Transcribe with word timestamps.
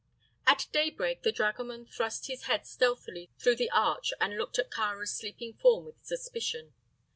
At 0.47 0.65
daybreak 0.71 1.21
the 1.21 1.31
dragoman 1.31 1.85
thrust 1.85 2.25
his 2.25 2.45
head 2.45 2.65
stealthily 2.65 3.29
through 3.37 3.57
the 3.57 3.69
arch 3.69 4.11
and 4.19 4.35
looked 4.35 4.57
at 4.57 4.71
Kāra's 4.71 5.15
sleeping 5.15 5.53
form 5.53 5.85
with 5.85 6.03
suspicion. 6.03 6.73